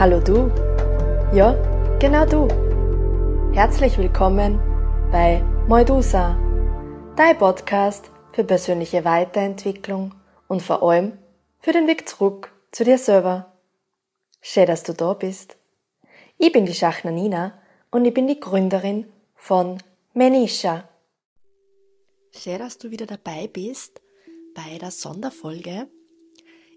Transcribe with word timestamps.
Hallo 0.00 0.18
du. 0.18 0.50
Ja, 1.36 1.52
genau 1.98 2.24
du. 2.24 2.48
Herzlich 3.52 3.98
willkommen 3.98 4.58
bei 5.12 5.42
Moidusa, 5.68 6.38
dein 7.16 7.36
Podcast 7.36 8.10
für 8.32 8.42
persönliche 8.42 9.04
Weiterentwicklung 9.04 10.14
und 10.48 10.62
vor 10.62 10.82
allem 10.82 11.18
für 11.58 11.72
den 11.72 11.86
Weg 11.86 12.08
zurück 12.08 12.50
zu 12.72 12.82
dir 12.82 12.96
selber. 12.96 13.52
Schön, 14.40 14.64
dass 14.64 14.84
du 14.84 14.94
da 14.94 15.12
bist. 15.12 15.58
Ich 16.38 16.50
bin 16.50 16.64
die 16.64 16.72
Schachner 16.72 17.10
Nina 17.10 17.60
und 17.90 18.06
ich 18.06 18.14
bin 18.14 18.26
die 18.26 18.40
Gründerin 18.40 19.04
von 19.34 19.82
Menisha. 20.14 20.88
Schön, 22.34 22.58
dass 22.58 22.78
du 22.78 22.90
wieder 22.90 23.04
dabei 23.04 23.48
bist 23.48 24.00
bei 24.54 24.78
der 24.78 24.92
Sonderfolge 24.92 25.88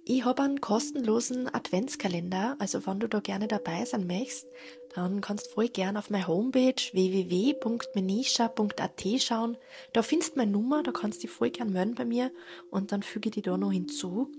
ich 0.05 0.25
habe 0.25 0.43
einen 0.43 0.59
kostenlosen 0.59 1.47
Adventskalender, 1.53 2.57
also 2.59 2.85
wenn 2.85 2.99
du 2.99 3.07
da 3.07 3.21
gerne 3.21 3.47
dabei 3.47 3.85
sein 3.85 4.05
möchtest, 4.05 4.47
dann 4.93 5.21
kannst 5.21 5.47
du 5.47 5.51
voll 5.51 5.69
gerne 5.69 5.97
auf 5.97 6.09
meine 6.09 6.27
Homepage 6.27 6.75
www.menisha.at 6.91 9.21
schauen. 9.21 9.55
Da 9.93 10.03
findest 10.03 10.33
du 10.33 10.39
meine 10.39 10.51
Nummer, 10.51 10.83
da 10.83 10.91
kannst 10.91 11.19
du 11.19 11.27
dich 11.27 11.31
voll 11.31 11.51
gerne 11.51 11.71
melden 11.71 11.95
bei 11.95 12.03
mir 12.03 12.33
und 12.69 12.91
dann 12.91 13.01
füge 13.01 13.29
ich 13.29 13.35
die 13.35 13.41
da 13.41 13.57
noch 13.57 13.71
hinzu. 13.71 14.29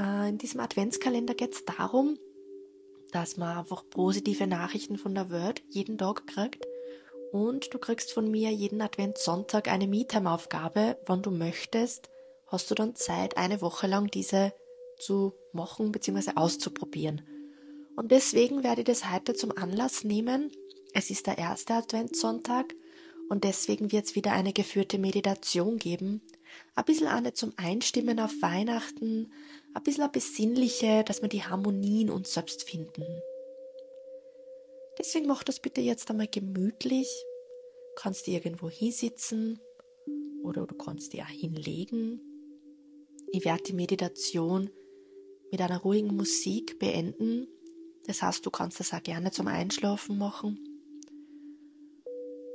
Äh, 0.00 0.30
in 0.30 0.38
diesem 0.38 0.60
Adventskalender 0.60 1.34
geht 1.34 1.52
es 1.52 1.66
darum, 1.66 2.18
dass 3.12 3.36
man 3.36 3.58
einfach 3.58 3.84
positive 3.90 4.46
Nachrichten 4.46 4.96
von 4.96 5.14
der 5.14 5.28
Welt 5.30 5.62
jeden 5.68 5.98
Tag 5.98 6.26
kriegt 6.26 6.66
und 7.32 7.74
du 7.74 7.78
kriegst 7.78 8.12
von 8.12 8.30
mir 8.30 8.50
jeden 8.50 8.80
Adventssonntag 8.80 9.68
eine 9.68 9.86
Me-Time-Aufgabe, 9.86 10.96
wann 11.04 11.20
du 11.20 11.30
möchtest 11.30 12.08
hast 12.54 12.70
du 12.70 12.74
dann 12.74 12.94
Zeit, 12.94 13.36
eine 13.36 13.60
Woche 13.60 13.86
lang 13.88 14.06
diese 14.06 14.52
zu 14.98 15.34
machen 15.52 15.92
bzw. 15.92 16.32
auszuprobieren. 16.36 17.22
Und 17.96 18.10
deswegen 18.10 18.62
werde 18.62 18.82
ich 18.82 18.86
das 18.86 19.10
heute 19.10 19.34
zum 19.34 19.56
Anlass 19.56 20.04
nehmen. 20.04 20.50
Es 20.92 21.10
ist 21.10 21.26
der 21.26 21.36
erste 21.36 21.74
Adventssonntag 21.74 22.74
und 23.28 23.44
deswegen 23.44 23.90
wird 23.90 24.06
es 24.06 24.14
wieder 24.14 24.32
eine 24.32 24.52
geführte 24.52 24.98
Meditation 24.98 25.78
geben. 25.78 26.22
Ein 26.76 26.84
bisschen 26.84 27.08
eine 27.08 27.32
zum 27.32 27.52
Einstimmen 27.56 28.20
auf 28.20 28.32
Weihnachten, 28.40 29.32
ein 29.74 29.82
bisschen 29.82 30.04
eine 30.04 30.12
besinnliche, 30.12 31.02
dass 31.04 31.22
wir 31.22 31.28
die 31.28 31.42
Harmonie 31.42 32.02
in 32.02 32.10
uns 32.10 32.34
selbst 32.34 32.62
finden. 32.62 33.04
Deswegen 34.98 35.26
mach 35.26 35.42
das 35.42 35.58
bitte 35.58 35.80
jetzt 35.80 36.08
einmal 36.08 36.28
gemütlich. 36.28 37.08
Kannst 37.96 38.28
du 38.28 38.30
irgendwo 38.30 38.70
hinsitzen 38.70 39.60
oder 40.44 40.66
du 40.66 40.74
kannst 40.76 41.12
dir 41.12 41.24
auch 41.24 41.28
hinlegen 41.28 42.20
ich 43.34 43.44
werde 43.44 43.64
die 43.64 43.72
Meditation 43.72 44.70
mit 45.50 45.60
einer 45.60 45.78
ruhigen 45.78 46.14
Musik 46.14 46.78
beenden. 46.78 47.48
Das 48.06 48.22
heißt, 48.22 48.46
du 48.46 48.50
kannst 48.50 48.78
das 48.78 48.92
auch 48.92 49.02
gerne 49.02 49.32
zum 49.32 49.48
Einschlafen 49.48 50.18
machen. 50.18 50.56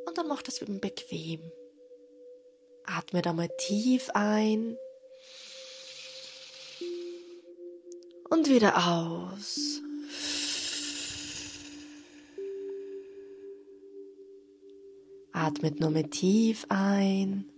Und 0.07 0.17
dann 0.17 0.29
mach 0.29 0.41
das 0.41 0.61
eben 0.61 0.79
bequem. 0.79 1.41
Atme 2.85 3.21
da 3.21 3.33
mal 3.33 3.49
tief 3.57 4.09
ein 4.13 4.77
und 8.29 8.49
wieder 8.49 8.77
aus. 8.77 9.81
Atmet 15.33 15.81
nur 15.81 15.89
mal 15.89 16.09
tief 16.09 16.65
ein 16.69 17.51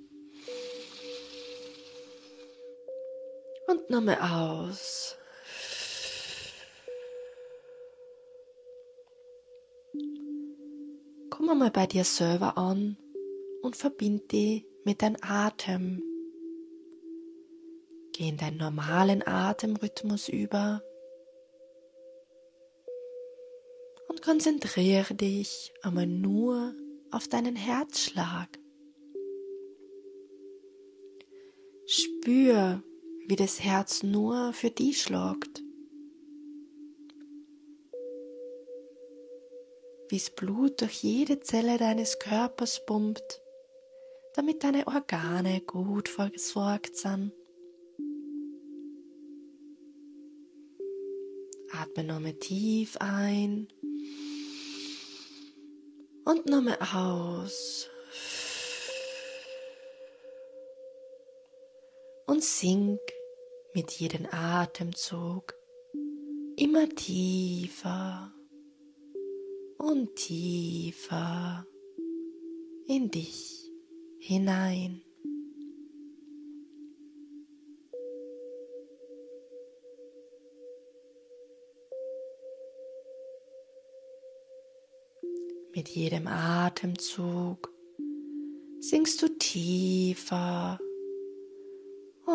Und 3.72 3.90
nochmal 3.90 4.18
aus. 4.20 5.16
Komm 11.30 11.58
mal 11.58 11.72
bei 11.72 11.88
dir 11.88 12.04
selber 12.04 12.58
an 12.58 12.98
und 13.62 13.78
verbind 13.78 14.30
dich 14.34 14.66
mit 14.84 15.02
deinem 15.02 15.16
Atem. 15.22 16.04
Geh 18.12 18.28
in 18.28 18.36
deinen 18.36 18.58
normalen 18.58 19.26
Atemrhythmus 19.26 20.28
über 20.28 20.84
und 24.10 24.22
konzentriere 24.22 25.14
dich 25.14 25.72
einmal 25.82 26.08
nur 26.08 26.76
auf 27.10 27.30
deinen 27.30 27.56
Herzschlag. 27.56 28.50
Spür, 31.86 32.84
wie 33.32 33.38
das 33.38 33.64
Herz 33.64 34.04
nur 34.04 34.52
für 34.52 34.72
die 34.72 34.94
schlagt. 34.94 35.64
Wie 40.10 40.18
das 40.18 40.32
Blut 40.32 40.82
durch 40.82 41.02
jede 41.02 41.40
Zelle 41.40 41.78
deines 41.78 42.20
Körpers 42.20 42.86
pumpt, 42.86 43.42
damit 44.34 44.66
deine 44.66 44.86
Organe 44.86 45.62
gut 45.62 46.10
versorgt 46.10 46.98
sind. 46.98 47.32
Atme 51.72 52.04
nochmal 52.04 52.34
tief 52.34 52.98
ein 53.00 53.70
und 56.26 56.48
nochmal 56.48 56.80
aus. 56.82 57.88
Und 62.26 62.44
sink 62.44 63.00
mit 63.74 63.92
jedem 63.92 64.28
Atemzug 64.30 65.54
immer 66.58 66.90
tiefer 66.90 68.34
und 69.78 70.16
tiefer 70.16 71.66
in 72.88 73.10
dich 73.10 73.72
hinein. 74.20 75.02
Mit 85.74 85.88
jedem 85.88 86.28
Atemzug 86.28 87.72
sinkst 88.82 89.22
du 89.22 89.30
tiefer 89.30 90.78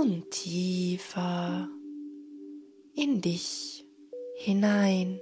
und 0.00 0.30
tiefer 0.30 1.68
in 2.94 3.20
dich 3.22 3.86
hinein, 4.36 5.20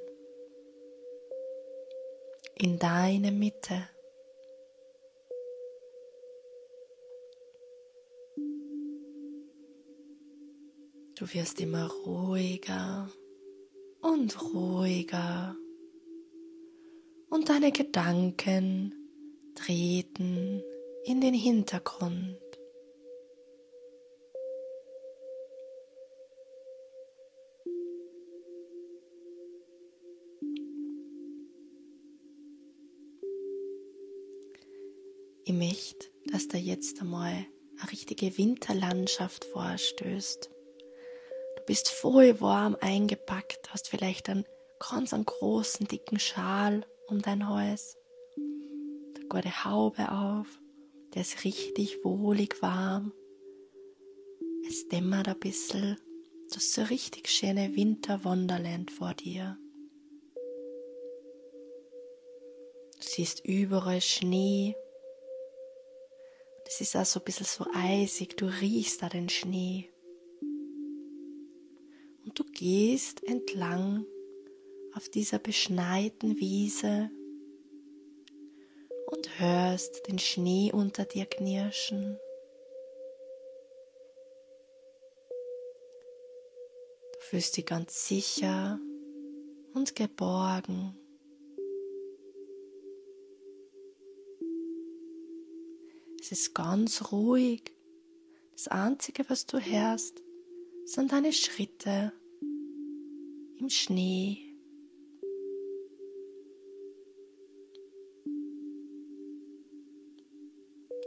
in 2.57 2.79
deine 2.81 3.31
Mitte. 3.31 3.89
Du 11.17 11.33
wirst 11.33 11.61
immer 11.61 11.89
ruhiger 11.89 13.09
und 14.03 14.43
ruhiger 14.43 15.57
und 17.31 17.49
deine 17.49 17.71
Gedanken 17.71 18.93
treten 19.55 20.63
in 21.05 21.21
den 21.21 21.35
Hintergrund. 21.35 22.44
Ich 35.47 35.53
möchte, 35.53 36.09
dass 36.33 36.49
da 36.49 36.57
jetzt 36.57 37.03
einmal 37.03 37.45
eine 37.79 37.93
richtige 37.93 38.39
Winterlandschaft 38.39 39.45
vorstößt. 39.45 40.49
Du 41.57 41.63
bist 41.67 41.91
voll 41.91 42.41
warm 42.41 42.79
eingepackt, 42.81 43.71
hast 43.71 43.89
vielleicht 43.89 44.31
einen 44.31 44.47
ganz 44.79 45.13
einen 45.13 45.27
großen, 45.27 45.87
dicken 45.87 46.19
Schal 46.19 46.87
um 47.09 47.21
dein 47.21 47.47
Hals, 47.47 47.99
eine 48.39 49.29
gute 49.29 49.65
Haube 49.67 50.11
auf, 50.11 50.47
der 51.13 51.21
ist 51.21 51.45
richtig 51.45 52.03
wohlig 52.03 52.63
warm. 52.63 53.13
Es 54.67 54.89
dämmert 54.89 55.29
ein 55.29 55.39
bisschen, 55.41 55.99
das 56.49 56.65
ist 56.65 56.73
so 56.73 56.85
richtig 56.85 57.29
schöne 57.29 57.77
Winterwonderland 57.77 58.91
vor 58.91 59.13
dir. 59.13 59.59
Du 62.97 63.03
siehst 63.03 63.45
überall 63.45 64.01
Schnee, 64.01 64.75
es 66.67 66.81
ist 66.81 66.97
auch 66.97 67.05
so 67.05 67.21
ein 67.21 67.25
bisschen 67.25 67.47
so 67.47 67.67
eisig, 67.75 68.37
du 68.37 68.47
riechst 68.47 69.03
da 69.03 69.09
den 69.09 69.29
Schnee. 69.29 69.91
Und 72.25 72.39
du 72.39 72.45
gehst 72.45 73.23
entlang 73.25 74.07
auf 74.95 75.09
dieser 75.09 75.39
beschneiten 75.39 76.39
Wiese 76.39 77.11
und 79.07 79.39
hörst 79.39 80.09
den 80.09 80.19
Schnee 80.19 80.73
unter 80.73 81.05
dir 81.05 81.27
knirschen. 81.27 82.19
Du 87.13 87.21
fühlst 87.21 87.57
dich 87.57 87.67
ganz 87.67 88.09
sicher 88.09 88.79
und 89.75 89.95
geborgen. 89.95 90.97
Es 96.25 96.33
ist 96.33 96.55
ganz 96.55 97.13
ruhig. 97.13 97.77
Das 98.53 98.69
Einzige, 98.69 99.29
was 99.29 99.45
du 99.45 99.59
hörst, 99.59 100.23
sind 100.87 101.13
deine 101.13 101.35
Schritte 101.35 102.15
im 103.59 103.69
Schnee. 103.69 104.39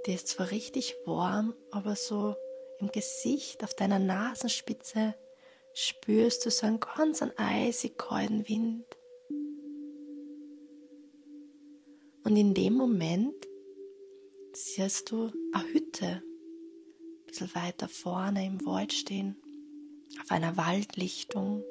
Dir 0.05 0.13
ist 0.13 0.27
zwar 0.27 0.51
richtig 0.51 0.95
warm, 1.07 1.55
aber 1.71 1.95
so 1.95 2.35
im 2.79 2.91
Gesicht, 2.91 3.63
auf 3.63 3.73
deiner 3.73 3.97
Nasenspitze 3.97 5.15
spürst 5.73 6.45
du 6.45 6.51
so 6.51 6.67
einen 6.67 6.79
ganz 6.79 7.23
einen 7.23 7.35
eisig 7.37 7.97
kalten 7.97 8.47
Wind. 8.47 8.85
Und 12.23 12.35
in 12.35 12.53
dem 12.53 12.75
Moment 12.75 13.36
siehst 14.57 15.11
du 15.11 15.31
eine 15.53 15.73
Hütte, 15.73 16.05
ein 16.07 17.25
bisschen 17.27 17.53
weiter 17.53 17.87
vorne 17.87 18.45
im 18.45 18.65
Wald 18.65 18.93
stehen, 18.93 19.35
auf 20.21 20.31
einer 20.31 20.57
Waldlichtung, 20.57 21.63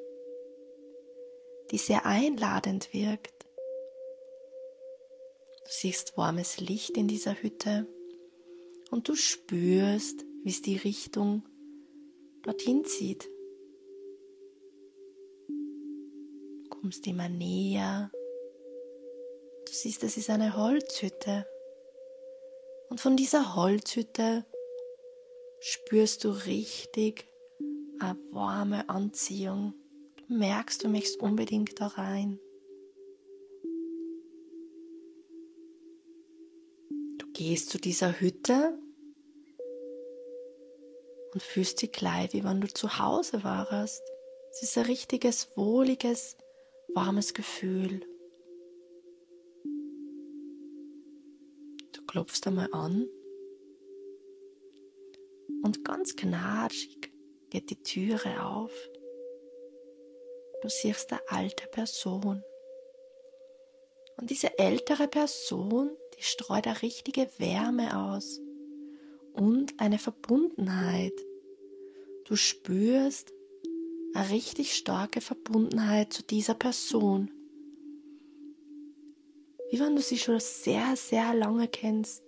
die 1.71 1.77
sehr 1.77 2.05
einladend 2.05 2.93
wirkt. 2.93 3.45
Du 5.65 5.71
siehst 5.71 6.17
warmes 6.17 6.59
Licht 6.59 6.97
in 6.97 7.07
dieser 7.07 7.41
Hütte 7.41 7.87
und 8.89 9.09
du 9.09 9.15
spürst, 9.15 10.25
wie 10.43 10.49
es 10.49 10.61
die 10.61 10.77
Richtung 10.77 11.43
dorthin 12.43 12.85
zieht. 12.85 13.29
kommst 16.87 17.05
immer 17.07 17.27
näher. 17.27 18.11
Du 19.65 19.73
siehst, 19.73 20.03
es 20.03 20.15
ist 20.15 20.29
eine 20.29 20.55
Holzhütte. 20.55 21.45
Und 22.89 23.01
von 23.01 23.17
dieser 23.17 23.55
Holzhütte 23.55 24.45
spürst 25.59 26.23
du 26.23 26.29
richtig 26.29 27.27
eine 27.99 28.17
warme 28.31 28.87
Anziehung. 28.89 29.73
Du 30.17 30.33
merkst, 30.35 30.83
du 30.83 30.87
möchtest 30.87 31.19
unbedingt 31.19 31.79
da 31.81 31.87
rein. 31.87 32.39
Du 37.17 37.27
gehst 37.33 37.69
zu 37.69 37.77
dieser 37.77 38.19
Hütte 38.19 38.77
und 41.33 41.41
fühlst 41.41 41.81
dich 41.81 41.91
gleich, 41.91 42.33
wie 42.33 42.43
wenn 42.43 42.61
du 42.61 42.67
zu 42.67 42.99
Hause 42.99 43.43
warst. 43.43 44.01
Es 44.51 44.63
ist 44.63 44.77
ein 44.77 44.85
richtiges, 44.85 45.49
wohliges, 45.55 46.37
warmes 46.93 47.33
Gefühl. 47.33 48.06
Klopfst 52.17 52.47
einmal 52.47 52.69
an 52.71 53.07
und 55.61 55.85
ganz 55.85 56.15
knatschig 56.15 57.11
geht 57.51 57.69
die 57.69 57.83
Türe 57.83 58.43
auf. 58.43 58.71
Du 60.63 60.67
siehst 60.67 61.11
eine 61.11 61.21
alte 61.27 61.67
Person. 61.67 62.41
Und 64.15 64.31
diese 64.31 64.57
ältere 64.57 65.07
Person, 65.07 65.95
die 66.17 66.23
streut 66.23 66.65
eine 66.65 66.81
richtige 66.81 67.29
Wärme 67.37 67.95
aus 67.95 68.41
und 69.33 69.79
eine 69.79 69.99
Verbundenheit. 69.99 71.13
Du 72.25 72.35
spürst, 72.35 73.31
eine 74.15 74.31
richtig 74.31 74.73
starke 74.75 75.21
Verbundenheit 75.21 76.13
zu 76.13 76.23
dieser 76.23 76.55
Person. 76.55 77.29
Wie 79.69 79.79
wenn 79.79 79.95
du 79.95 80.01
sie 80.01 80.17
schon 80.17 80.39
sehr, 80.39 80.95
sehr 80.95 81.33
lange 81.33 81.67
kennst. 81.67 82.23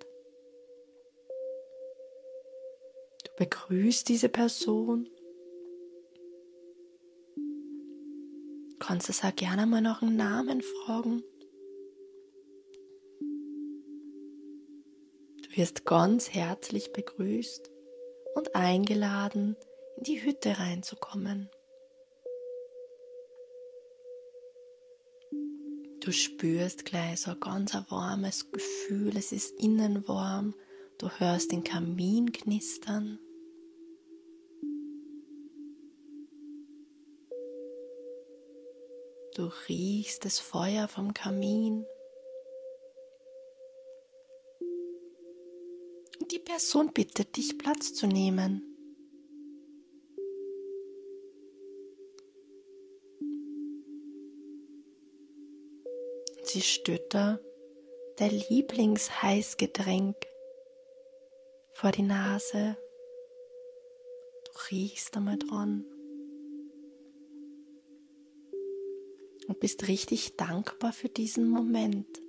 Du 3.23 3.31
begrüßt 3.37 4.09
diese 4.09 4.27
Person. 4.27 5.09
Kannst 8.79 9.09
es 9.09 9.23
auch 9.23 9.35
gerne 9.35 9.65
mal 9.65 9.81
nach 9.81 10.01
einem 10.01 10.15
Namen 10.15 10.61
fragen. 10.61 11.23
Du 15.43 15.57
wirst 15.57 15.85
ganz 15.85 16.29
herzlich 16.33 16.91
begrüßt 16.91 17.71
und 18.35 18.55
eingeladen, 18.55 19.55
in 19.97 20.03
die 20.03 20.23
Hütte 20.23 20.59
reinzukommen. 20.59 21.49
Du 26.01 26.13
spürst 26.13 26.85
gleich 26.85 27.21
so 27.21 27.31
ein 27.31 27.39
ganz 27.39 27.73
warmes 27.89 28.49
Gefühl, 28.51 29.17
es 29.17 29.33
ist 29.33 29.59
innen 29.59 30.07
warm, 30.07 30.55
du 30.97 31.09
hörst 31.09 31.51
den 31.51 31.63
Kamin 31.63 32.31
knistern. 32.31 33.19
Du 39.35 39.51
riechst 39.67 40.23
das 40.23 40.39
Feuer 40.39 40.87
vom 40.87 41.13
Kamin. 41.13 41.85
Die 46.31 46.39
Person 46.39 46.93
bittet 46.93 47.35
dich, 47.35 47.57
Platz 47.57 47.93
zu 47.93 48.07
nehmen. 48.07 48.68
Sie 56.49 56.61
Stütter 56.61 57.39
dein 58.17 58.31
Lieblingsheißgetränk 58.31 60.15
vor 61.73 61.91
die 61.91 62.01
Nase. 62.01 62.75
Du 64.45 64.51
riechst 64.71 65.15
einmal 65.15 65.37
dran 65.37 65.85
und 69.47 69.59
bist 69.59 69.87
richtig 69.87 70.35
dankbar 70.37 70.91
für 70.91 71.09
diesen 71.09 71.49
Moment. 71.49 72.21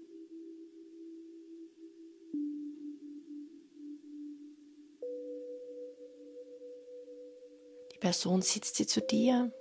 Die 7.93 7.99
Person 7.99 8.43
sitzt 8.43 8.77
sie 8.77 8.87
zu 8.87 9.01
dir 9.01 9.53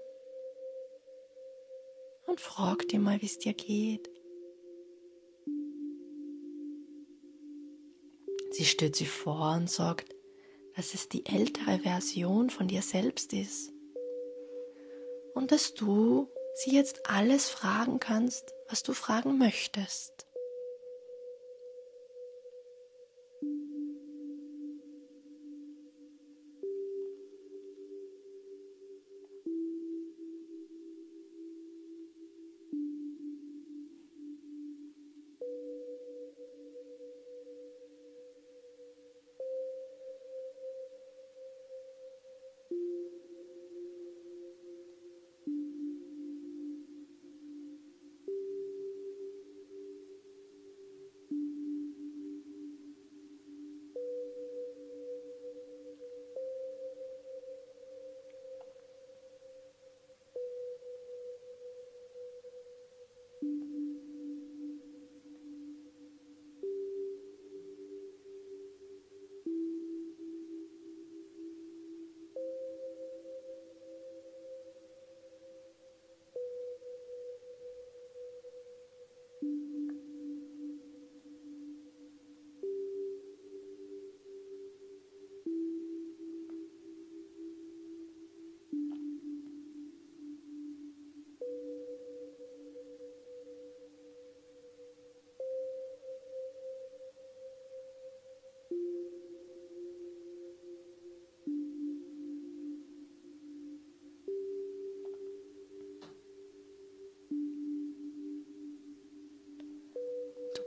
und 2.27 2.39
fragt 2.39 2.91
dir 2.91 2.99
mal, 2.99 3.21
wie 3.21 3.25
es 3.25 3.39
dir 3.39 3.53
geht. 3.53 4.08
Sie 8.59 8.65
stellt 8.65 8.97
sie 8.97 9.05
vor 9.05 9.53
und 9.55 9.71
sagt, 9.71 10.13
dass 10.75 10.93
es 10.93 11.07
die 11.07 11.25
ältere 11.25 11.79
Version 11.79 12.49
von 12.49 12.67
dir 12.67 12.81
selbst 12.81 13.31
ist 13.31 13.71
und 15.33 15.53
dass 15.53 15.75
du 15.75 16.27
sie 16.55 16.75
jetzt 16.75 17.09
alles 17.09 17.47
fragen 17.47 18.01
kannst, 18.01 18.53
was 18.67 18.83
du 18.83 18.91
fragen 18.91 19.37
möchtest. 19.37 20.27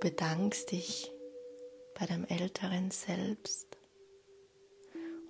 Bedankst 0.02 0.72
dich 0.72 1.12
bei 1.94 2.06
deinem 2.06 2.24
älteren 2.24 2.90
Selbst. 2.90 3.68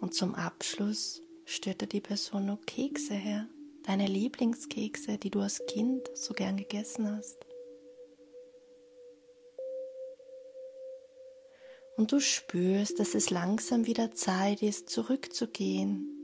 Und 0.00 0.14
zum 0.14 0.35
Abschluss 0.35 1.21
stellt 1.45 1.83
dir 1.83 1.87
die 1.87 2.00
Person 2.00 2.47
noch 2.47 2.64
Kekse 2.64 3.12
her, 3.12 3.47
deine 3.83 4.07
Lieblingskekse, 4.07 5.19
die 5.19 5.29
du 5.29 5.41
als 5.41 5.61
Kind 5.69 6.09
so 6.14 6.33
gern 6.33 6.57
gegessen 6.57 7.14
hast. 7.14 7.37
Und 11.99 12.11
du 12.11 12.19
spürst, 12.19 12.99
dass 12.99 13.14
es 13.14 13.29
langsam 13.29 13.85
wieder 13.85 14.12
Zeit 14.12 14.62
ist, 14.62 14.88
zurückzugehen. 14.88 16.22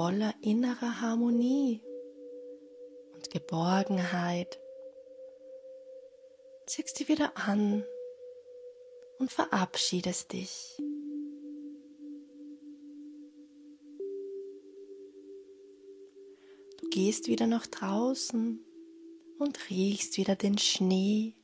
Voller 0.00 0.32
innerer 0.40 1.02
Harmonie 1.02 1.82
und 3.12 3.28
Geborgenheit 3.30 4.58
ziehst 6.64 6.98
dich 6.98 7.08
wieder 7.10 7.36
an 7.36 7.84
und 9.18 9.30
verabschiedest 9.30 10.32
dich. 10.32 10.82
Du 16.78 16.88
gehst 16.88 17.28
wieder 17.28 17.46
nach 17.46 17.66
draußen 17.66 18.58
und 19.38 19.68
riechst 19.68 20.16
wieder 20.16 20.34
den 20.34 20.56
Schnee 20.56 21.34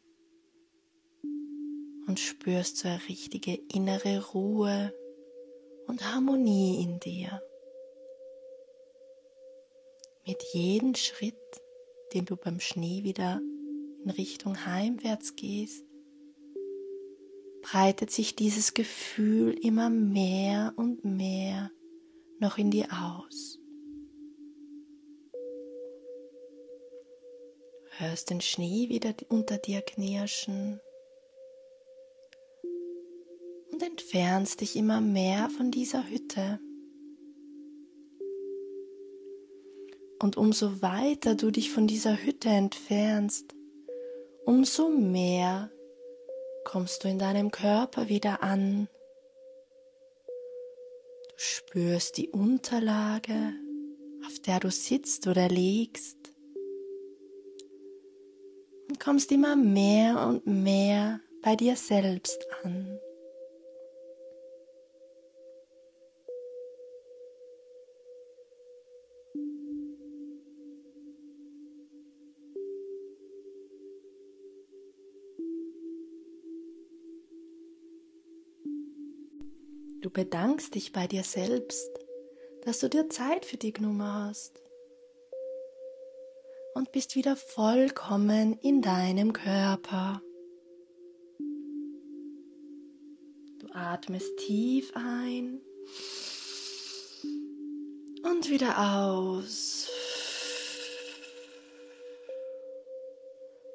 und 2.07 2.19
spürst 2.19 2.79
so 2.79 2.89
eine 2.89 3.07
richtige 3.07 3.53
innere 3.75 4.25
Ruhe 4.33 4.95
und 5.89 6.11
Harmonie 6.11 6.83
in 6.83 6.99
dir. 7.01 7.43
Mit 10.27 10.43
jedem 10.53 10.97
Schritt, 10.97 11.37
den 12.13 12.25
du 12.25 12.35
beim 12.35 12.59
Schnee 12.59 13.05
wieder 13.05 13.41
in 14.03 14.11
Richtung 14.11 14.67
heimwärts 14.67 15.37
gehst, 15.37 15.85
breitet 17.63 18.11
sich 18.11 18.35
dieses 18.35 18.75
Gefühl 18.75 19.53
immer 19.53 19.89
mehr 19.89 20.73
und 20.77 21.05
mehr 21.05 21.71
noch 22.41 22.59
in 22.59 22.73
dir 22.73 22.89
aus. 22.91 23.61
Hörst 27.99 28.31
den 28.31 28.41
Schnee 28.41 28.89
wieder 28.89 29.15
unter 29.29 29.59
dir 29.59 29.81
knirschen 29.81 30.81
und 33.71 33.81
entfernst 33.81 34.61
dich 34.61 34.75
immer 34.75 35.01
mehr 35.01 35.51
von 35.51 35.71
dieser 35.71 36.09
Hütte. 36.09 36.59
Und 40.27 40.37
umso 40.37 40.83
weiter 40.83 41.37
du 41.37 41.53
dich 41.53 41.71
von 41.71 41.87
dieser 41.87 42.17
Hütte 42.17 42.49
entfernst, 42.49 43.55
umso 44.45 44.89
mehr 44.89 45.71
kommst 46.65 47.05
du 47.05 47.09
in 47.09 47.21
deinem 47.21 47.53
Körper 47.53 48.09
wieder 48.09 48.43
an. 48.43 48.89
Du 51.29 51.35
spürst 51.37 52.17
die 52.17 52.29
Unterlage, 52.29 53.53
auf 54.27 54.41
der 54.41 54.59
du 54.59 54.69
sitzt 54.69 55.29
oder 55.29 55.49
liegst 55.49 56.19
und 58.89 58.99
kommst 58.99 59.31
immer 59.31 59.55
mehr 59.55 60.27
und 60.27 60.45
mehr 60.45 61.21
bei 61.41 61.55
dir 61.55 61.77
selbst 61.77 62.45
an. 62.65 62.96
Bedankst 80.17 80.75
dich 80.75 80.95
bei 80.95 81.07
dir 81.07 81.23
selbst, 81.23 81.91
dass 82.65 82.79
du 82.79 82.89
dir 82.89 83.11
Zeit 83.11 83.45
für 83.45 83.59
die 83.59 83.75
genommen 83.75 84.03
hast 84.03 84.63
und 86.73 86.91
bist 86.91 87.17
wieder 87.17 87.37
vollkommen 87.37 88.59
in 88.61 88.81
deinem 88.81 89.35
Körper. 89.35 90.23
Du 93.59 93.67
atmest 93.75 94.39
tief 94.39 94.91
ein 94.95 95.61
und 98.23 98.49
wieder 98.49 99.03
aus. 99.03 99.91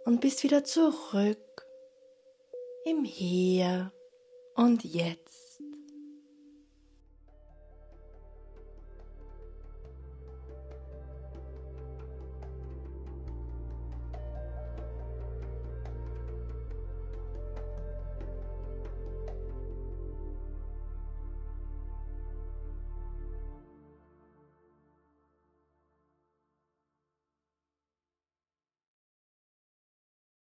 Und 0.05 0.21
bist 0.21 0.41
wieder 0.41 0.63
zurück 0.63 1.67
im 2.83 3.03
Hier 3.03 3.91
und 4.55 4.83
Jetzt. 4.83 5.30